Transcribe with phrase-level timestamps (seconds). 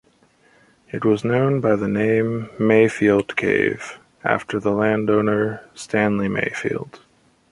[0.91, 7.01] It was known by the name Mayfield Cave, after the landowner, Stanley Mayfield.